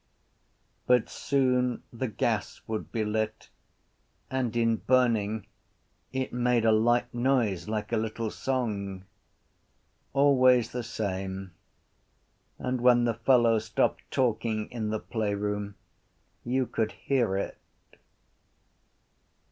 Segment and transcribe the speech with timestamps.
[0.87, 3.49] But soon the gas would be lit
[4.31, 5.45] and in burning
[6.11, 9.05] it made a light noise like a little song.
[10.13, 11.51] Always the same:
[12.57, 15.75] and when the fellows stopped talking in the playroom
[16.43, 17.59] you could hear it.